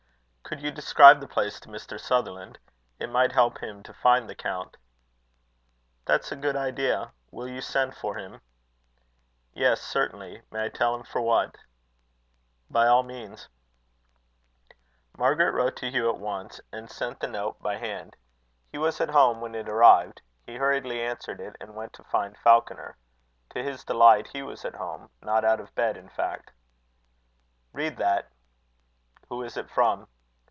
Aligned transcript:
"Could 0.43 0.61
you 0.63 0.71
describe 0.71 1.21
the 1.21 1.29
place 1.29 1.61
to 1.61 1.69
Mr. 1.69 1.97
Sutherland? 1.97 2.59
It 2.99 3.09
might 3.09 3.31
help 3.31 3.59
him 3.59 3.81
to 3.83 3.93
find 3.93 4.27
the 4.29 4.35
count." 4.35 4.75
"That's 6.03 6.29
a 6.33 6.35
good 6.35 6.57
idea. 6.57 7.13
Will 7.31 7.47
you 7.47 7.61
send 7.61 7.95
for 7.95 8.15
him?" 8.15 8.41
"Yes, 9.53 9.79
certainly. 9.79 10.41
May 10.51 10.65
I 10.65 10.67
tell 10.67 10.93
him 10.93 11.03
for 11.03 11.21
what?" 11.21 11.55
"By 12.69 12.85
all 12.87 13.01
means." 13.03 13.47
Margaret 15.17 15.51
wrote 15.53 15.77
to 15.77 15.89
Hugh 15.89 16.09
at 16.09 16.19
once, 16.19 16.59
and 16.69 16.91
sent 16.91 17.21
the 17.21 17.27
note 17.27 17.61
by 17.61 17.77
hand. 17.77 18.17
He 18.73 18.77
was 18.77 18.99
at 18.99 19.07
home 19.11 19.39
when 19.39 19.55
it 19.55 19.69
arrived. 19.69 20.21
He 20.45 20.57
hurriedly 20.57 20.99
answered 21.01 21.39
it, 21.39 21.55
and 21.61 21.75
went 21.75 21.93
to 21.93 22.03
find 22.03 22.37
Falconer. 22.37 22.97
To 23.51 23.63
his 23.63 23.85
delight 23.85 24.27
he 24.33 24.41
was 24.43 24.65
at 24.65 24.75
home 24.75 25.09
not 25.21 25.45
out 25.45 25.61
of 25.61 25.73
bed, 25.75 25.95
in 25.95 26.09
fact. 26.09 26.51
"Read 27.71 27.95
that." 27.95 28.29
"Who 29.29 29.43
is 29.43 29.55
it 29.55 29.69
from?" 29.69 30.09